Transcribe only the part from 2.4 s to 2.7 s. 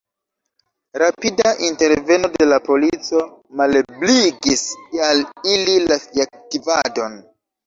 la